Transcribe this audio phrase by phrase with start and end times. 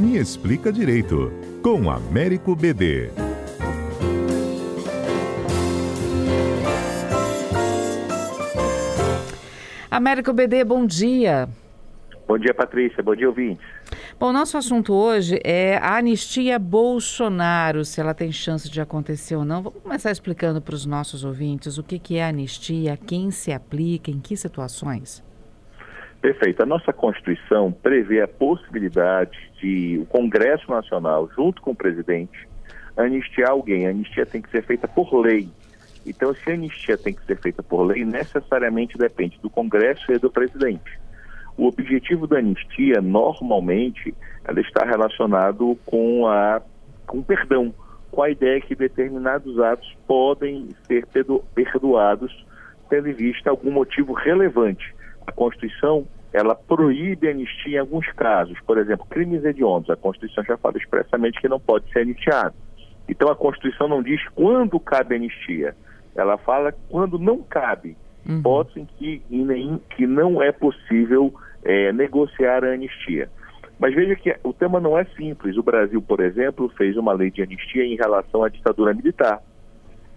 [0.00, 1.30] Me Explica Direito,
[1.62, 3.10] com Américo BD.
[9.90, 11.46] Américo BD, bom dia.
[12.26, 13.02] Bom dia, Patrícia.
[13.02, 13.62] Bom dia, ouvintes.
[14.18, 19.44] Bom, nosso assunto hoje é a anistia Bolsonaro, se ela tem chance de acontecer ou
[19.44, 19.64] não.
[19.64, 23.52] Vamos começar explicando para os nossos ouvintes o que, que é a anistia, quem se
[23.52, 25.22] aplica, em que situações.
[26.22, 26.62] Perfeito.
[26.62, 32.48] A nossa Constituição prevê a possibilidade de o Congresso Nacional, junto com o presidente,
[32.96, 33.86] anistiar alguém.
[33.86, 35.48] A anistia tem que ser feita por lei.
[36.06, 40.18] Então, se a anistia tem que ser feita por lei, necessariamente depende do Congresso e
[40.18, 40.98] do presidente.
[41.56, 46.62] O objetivo da anistia, normalmente, ela está relacionado com a
[47.06, 47.74] com perdão,
[48.10, 51.04] com a ideia que determinados atos podem ser
[51.54, 52.46] perdoados
[52.90, 54.94] tendo em vista algum motivo relevante.
[55.26, 59.90] A Constituição ela proíbe a anistia em alguns casos, por exemplo, crimes hediondos.
[59.90, 62.54] A Constituição já fala expressamente que não pode ser anistiado.
[63.08, 65.74] Então a Constituição não diz quando cabe anistia,
[66.14, 67.96] ela fala quando não cabe.
[68.28, 68.38] Uhum.
[68.38, 73.28] Hipótese em que, em, que não é possível é, negociar a anistia.
[73.78, 75.56] Mas veja que o tema não é simples.
[75.56, 79.40] O Brasil, por exemplo, fez uma lei de anistia em relação à ditadura militar.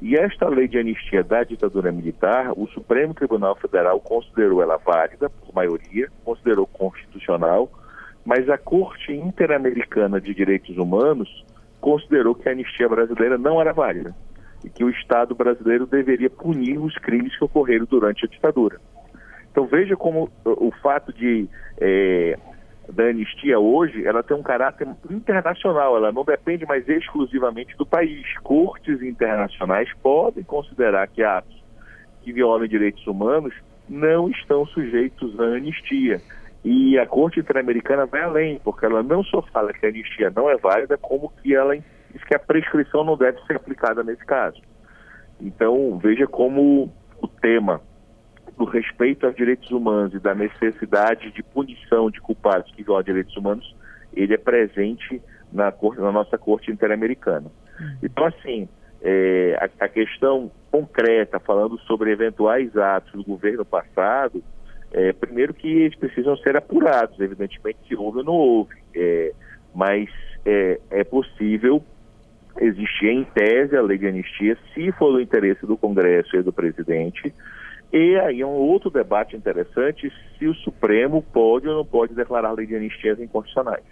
[0.04, 5.30] E esta lei de anistia da ditadura militar, o Supremo Tribunal Federal considerou ela válida,
[5.30, 7.72] por maioria, considerou constitucional,
[8.26, 11.46] mas a Corte Interamericana de Direitos Humanos
[11.80, 14.14] considerou que a anistia brasileira não era válida
[14.62, 18.82] e que o Estado brasileiro deveria punir os crimes que ocorreram durante a ditadura.
[19.54, 21.48] Então veja como o fato de
[21.80, 22.38] é,
[22.92, 28.26] da anistia hoje, ela tem um caráter internacional, ela não depende mais exclusivamente do país.
[28.40, 31.64] Cortes internacionais podem considerar que atos
[32.22, 33.54] que violam direitos humanos
[33.88, 36.22] não estão sujeitos à anistia.
[36.64, 40.50] E a Corte Interamericana vai além, porque ela não só fala que a anistia não
[40.50, 44.62] é válida, como que ela diz que a prescrição não deve ser aplicada nesse caso.
[45.42, 46.90] Então, veja como
[47.22, 47.82] o tema
[48.58, 53.36] do respeito aos direitos humanos e da necessidade de punição de culpados que violam direitos
[53.36, 53.76] humanos,
[54.14, 55.22] ele é presente
[55.52, 57.52] na, corte, na nossa Corte Interamericana.
[57.80, 57.98] Uhum.
[58.04, 58.68] Então, assim,
[59.02, 64.44] é, a, a, questão concreta, falando sobre eventuais atos do governo passado,
[64.92, 69.34] é, primeiro que eles precisam ser apurados, evidentemente, se houve ou não houve, é,
[69.74, 70.10] mas
[70.46, 71.84] é, é possível
[72.60, 76.54] existir em tese a lei de anistia, se for do interesse do Congresso e do
[76.54, 77.34] presidente,
[77.94, 82.54] e aí um outro debate interessante se o Supremo pode ou não pode declarar a
[82.54, 83.84] lei de anistias inconstitucionais.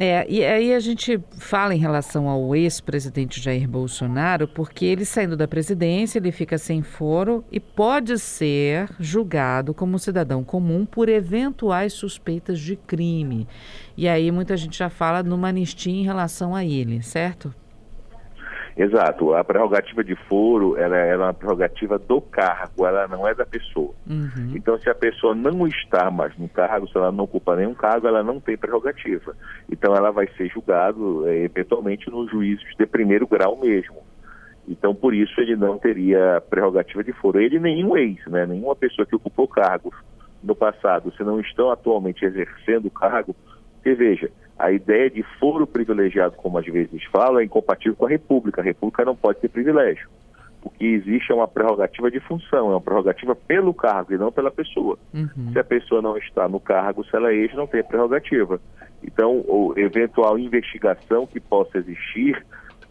[0.00, 5.36] É, e aí a gente fala em relação ao ex-presidente Jair Bolsonaro, porque ele saindo
[5.36, 11.94] da presidência, ele fica sem foro e pode ser julgado como cidadão comum por eventuais
[11.94, 13.48] suspeitas de crime.
[13.96, 17.52] E aí muita gente já fala numa anistia em relação a ele, certo?
[18.78, 19.34] Exato.
[19.34, 23.44] A prerrogativa de foro ela, ela, é uma prerrogativa do cargo, ela não é da
[23.44, 23.92] pessoa.
[24.08, 24.52] Uhum.
[24.54, 28.06] Então, se a pessoa não está mais no cargo, se ela não ocupa nenhum cargo,
[28.06, 29.34] ela não tem prerrogativa.
[29.68, 33.96] Então, ela vai ser julgado é, eventualmente nos juízos de primeiro grau mesmo.
[34.68, 37.40] Então, por isso, ele não teria prerrogativa de foro.
[37.40, 38.46] Ele nenhum ex, né?
[38.46, 39.94] nenhuma pessoa que ocupou cargos
[40.40, 43.34] no passado, se não estão atualmente exercendo o cargo,
[43.74, 48.08] porque veja, a ideia de foro privilegiado, como às vezes fala, é incompatível com a
[48.08, 48.60] República.
[48.60, 50.08] A República não pode ter privilégio,
[50.60, 54.98] porque existe uma prerrogativa de função, é uma prerrogativa pelo cargo e não pela pessoa.
[55.14, 55.52] Uhum.
[55.52, 58.60] Se a pessoa não está no cargo, se ela é ex, não tem prerrogativa.
[59.02, 59.44] Então,
[59.76, 62.44] a eventual investigação que possa existir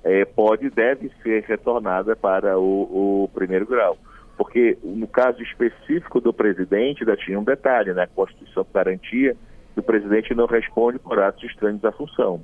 [0.04, 3.98] é, pode deve ser retornada para o, o primeiro grau
[4.38, 8.04] porque no caso específico do presidente ainda tinha um detalhe, né?
[8.04, 9.36] A Constituição garantia
[9.78, 12.42] que o presidente não responde por atos estranhos à função.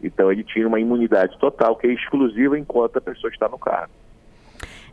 [0.00, 3.92] Então ele tinha uma imunidade total que é exclusiva enquanto a pessoa está no cargo.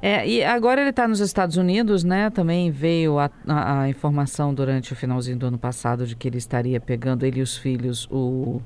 [0.01, 2.29] É, e agora ele está nos Estados Unidos, né?
[2.31, 6.37] Também veio a, a, a, informação durante o finalzinho do ano passado de que ele
[6.37, 8.61] estaria pegando ele e os filhos o,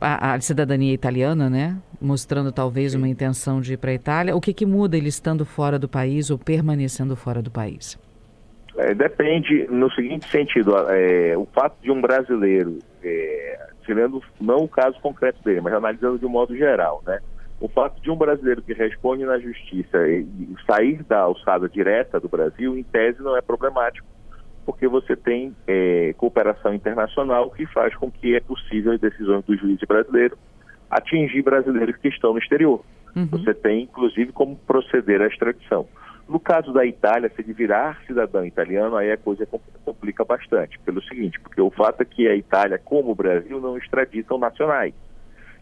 [0.00, 1.76] a, a cidadania italiana, né?
[2.00, 4.34] Mostrando talvez uma intenção de ir para a Itália.
[4.34, 7.98] O que, que muda ele estando fora do país ou permanecendo fora do país?
[8.78, 14.68] É, depende no seguinte sentido, é, o fato de um brasileiro, é, tirando não o
[14.68, 17.20] caso concreto dele, mas analisando de um modo geral, né?
[17.58, 19.98] O fato de um brasileiro que responde na justiça
[20.66, 24.06] sair da alçada direta do Brasil, em tese, não é problemático,
[24.66, 29.56] porque você tem é, cooperação internacional que faz com que é possível as decisões do
[29.56, 30.36] juiz brasileiro
[30.90, 32.84] atingir brasileiros que estão no exterior.
[33.14, 33.26] Uhum.
[33.26, 35.86] Você tem, inclusive, como proceder à extradição.
[36.28, 39.46] No caso da Itália, se ele virar cidadão italiano, aí a coisa
[39.84, 40.78] complica bastante.
[40.80, 44.92] Pelo seguinte, porque o fato é que a Itália, como o Brasil, não extraditam nacionais.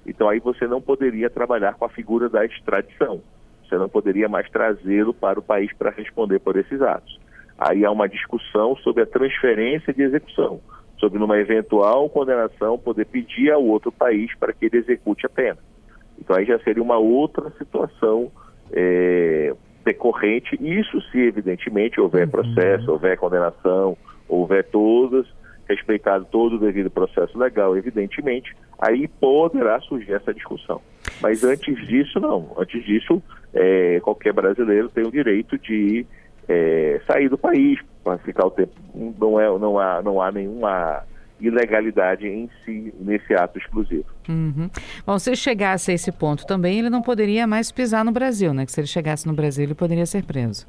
[0.06, 3.20] Então aí você não poderia trabalhar com a figura da extradição.
[3.62, 7.18] Você não poderia mais trazê-lo para o país para responder por esses atos.
[7.58, 10.60] Aí há uma discussão sobre a transferência de execução,
[10.98, 15.58] sobre numa eventual condenação poder pedir ao outro país para que ele execute a pena.
[16.18, 18.30] Então aí já seria uma outra situação
[18.72, 19.13] é,
[19.94, 22.30] decorrente, isso se evidentemente houver uhum.
[22.30, 23.96] processo, houver condenação,
[24.28, 25.26] houver todas,
[25.68, 30.80] respeitado todo o devido processo legal, evidentemente, aí poderá surgir essa discussão.
[31.22, 32.52] Mas antes disso, não.
[32.58, 36.04] Antes disso, é, qualquer brasileiro tem o direito de
[36.48, 38.72] é, sair do país para ficar o tempo.
[38.94, 41.02] Não, é, não, há, não há nenhuma
[41.46, 44.06] ilegalidade em si nesse ato exclusivo.
[44.28, 44.68] Uhum.
[45.06, 48.54] Bom, se ele chegasse a esse ponto também, ele não poderia mais pisar no Brasil,
[48.54, 48.64] né?
[48.64, 50.66] Que se ele chegasse no Brasil, ele poderia ser preso.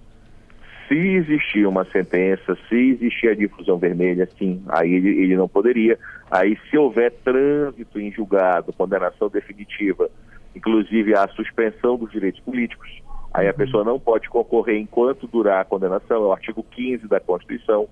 [0.87, 5.97] Se existir uma sentença, se existir a difusão vermelha, sim, aí ele, ele não poderia.
[6.29, 10.09] Aí, se houver trânsito em julgado, condenação definitiva,
[10.55, 13.01] inclusive a suspensão dos direitos políticos,
[13.33, 13.57] aí a uhum.
[13.57, 17.87] pessoa não pode concorrer enquanto durar a condenação, é o artigo 15 da Constituição,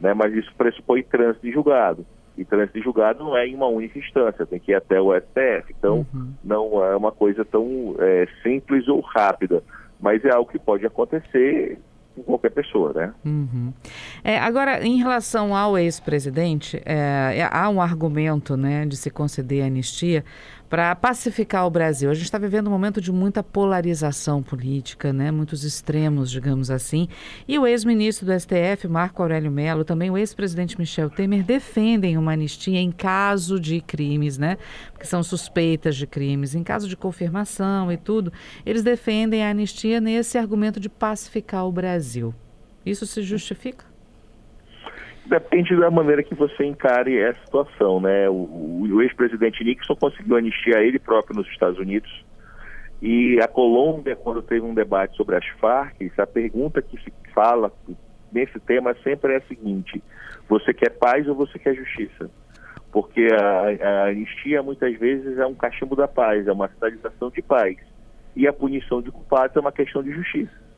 [0.00, 0.14] né?
[0.14, 2.06] mas isso pressupõe trânsito de julgado.
[2.36, 5.14] E trânsito de julgado não é em uma única instância, tem que ir até o
[5.14, 5.74] STF.
[5.78, 6.32] Então, uhum.
[6.42, 9.62] não é uma coisa tão é, simples ou rápida,
[10.00, 11.78] mas é algo que pode acontecer
[12.14, 13.14] com qualquer pessoa, né?
[13.24, 13.72] Uhum.
[14.22, 19.64] É, agora, em relação ao ex-presidente, é, é, há um argumento, né, de se conceder
[19.64, 20.24] anistia
[20.70, 22.08] para pacificar o Brasil.
[22.08, 27.08] A gente está vivendo um momento de muita polarização política, né, muitos extremos, digamos assim.
[27.46, 32.32] E o ex-ministro do STF, Marco Aurélio Mello, também o ex-presidente Michel Temer defendem uma
[32.32, 34.56] anistia em caso de crimes, né,
[34.98, 38.32] que são suspeitas de crimes, em caso de confirmação e tudo.
[38.64, 41.90] Eles defendem a anistia nesse argumento de pacificar o Brasil.
[41.90, 42.32] Brasil.
[42.86, 43.89] Isso se justifica?
[45.30, 48.28] Depende da maneira que você encare essa situação, né?
[48.28, 52.10] O, o ex-presidente Nixon conseguiu anistiar ele próprio nos Estados Unidos.
[53.00, 57.72] E a Colômbia, quando teve um debate sobre as Farc, a pergunta que se fala
[58.32, 60.02] nesse tema sempre é a seguinte:
[60.48, 62.28] você quer paz ou você quer justiça?
[62.90, 67.40] Porque a, a anistia muitas vezes é um cachimbo da paz, é uma sinalização de
[67.40, 67.76] paz.
[68.34, 70.69] E a punição de culpados é uma questão de justiça.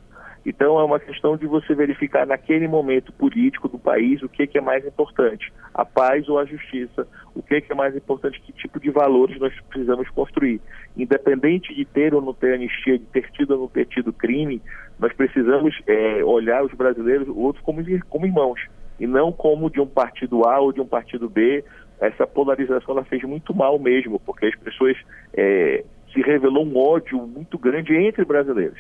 [0.44, 4.59] Então é uma questão de você verificar naquele momento político do país o que, que
[4.59, 8.53] é mais importante, a paz ou a justiça, o que, que é mais importante, que
[8.53, 10.61] tipo de valores nós precisamos construir.
[10.97, 14.61] Independente de ter ou não ter anistia, de ter tido ou não ter tido crime,
[14.99, 18.61] nós precisamos é, olhar os brasileiros, outros como, como irmãos,
[18.99, 21.65] e não como de um partido A ou de um partido B.
[22.00, 24.97] Essa polarização ela fez muito mal mesmo, porque as pessoas
[25.35, 28.79] é, se revelou um ódio muito grande entre brasileiros.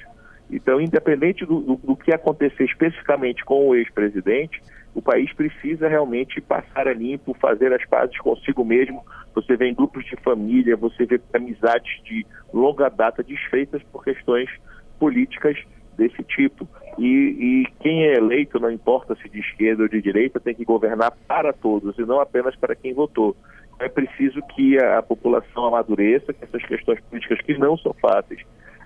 [0.52, 4.60] Então, independente do, do, do que acontecer especificamente com o ex-presidente,
[4.94, 9.02] o país precisa realmente passar a limpo, fazer as pazes consigo mesmo.
[9.34, 14.50] Você vê em grupos de família, você vê amizades de longa data desfeitas por questões
[14.98, 15.56] políticas
[15.96, 16.68] desse tipo.
[16.98, 20.66] E, e, quem é eleito, não importa se de esquerda ou de direita, tem que
[20.66, 23.34] governar para todos e não apenas para quem votou.
[23.80, 28.42] É preciso que a, a população amadureça, que essas questões políticas que não são fáceis,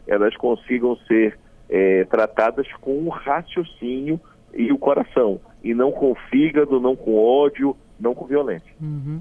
[0.06, 1.36] elas consigam ser
[1.68, 4.20] é, tratadas com o raciocínio
[4.54, 8.72] e o coração, e não com fígado, não com ódio, não com violência.
[8.80, 9.20] Uhum.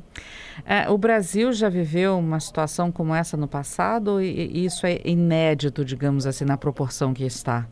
[0.66, 5.84] É, o Brasil já viveu uma situação como essa no passado e isso é inédito,
[5.84, 7.68] digamos assim, na proporção que está?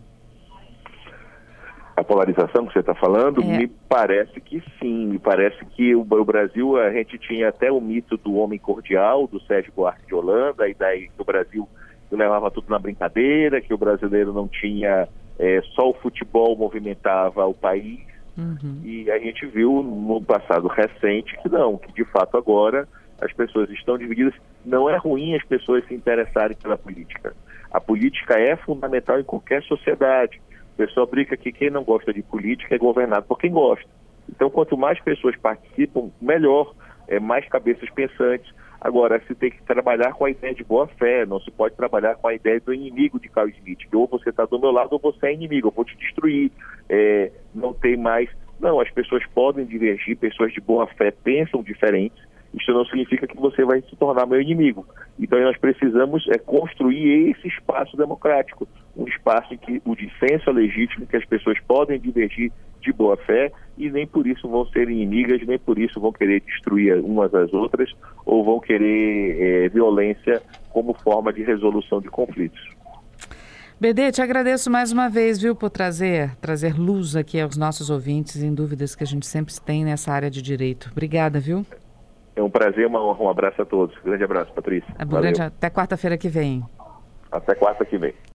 [1.96, 3.58] A polarização que você está falando, é.
[3.58, 5.06] me parece que sim.
[5.06, 9.28] Me parece que o, o, Brasil, a gente tinha até o mito do homem cordial,
[9.28, 11.70] do Sérgio Buarque de Holanda, e daí o Brasil
[12.12, 15.08] levava tudo na brincadeira, que o brasileiro não tinha
[15.40, 18.00] é, só o futebol movimentava o país.
[18.38, 18.82] Uhum.
[18.84, 22.88] E a gente viu no passado recente que não, que de fato agora
[23.22, 24.34] as pessoas estão divididas.
[24.66, 27.36] Não é ruim as pessoas se interessarem pela política.
[27.72, 30.42] A política é fundamental em qualquer sociedade.
[30.74, 33.86] O pessoal brinca que quem não gosta de política é governado por quem gosta.
[34.30, 36.74] Então, quanto mais pessoas participam, melhor,
[37.08, 38.52] é, mais cabeças pensantes.
[38.84, 42.16] Agora, se tem que trabalhar com a ideia de boa fé, não se pode trabalhar
[42.16, 45.00] com a ideia do inimigo de Carl que ou você está do meu lado ou
[45.00, 46.52] você é inimigo, eu vou te destruir,
[46.90, 48.30] é, não tem mais.
[48.60, 52.22] Não, as pessoas podem divergir, pessoas de boa fé pensam diferentes,
[52.54, 54.86] isso não significa que você vai se tornar meu inimigo.
[55.20, 60.54] Então nós precisamos é, construir esse espaço democrático, um espaço em que o dissenso é
[60.54, 64.90] legítimo, que as pessoas podem divergir de boa fé e nem por isso vão ser
[64.90, 67.92] inimigas, nem por isso vão querer destruir umas às outras
[68.26, 72.62] ou vão querer é, violência como forma de resolução de conflitos.
[73.80, 78.42] BD, te agradeço mais uma vez, viu, por trazer, trazer luz aqui aos nossos ouvintes
[78.42, 80.90] em dúvidas que a gente sempre tem nessa área de direito.
[80.92, 81.66] Obrigada, viu?
[82.36, 83.96] É um prazer, uma honra, um abraço a todos.
[84.04, 84.94] Grande abraço, Patrícia.
[84.98, 86.64] É grande, até quarta-feira que vem.
[87.32, 88.14] Até quarta que vem.